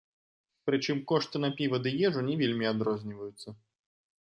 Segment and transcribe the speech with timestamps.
[0.69, 3.49] Прычым кошты на піва ды ежу не вельмі адрозніваюцца.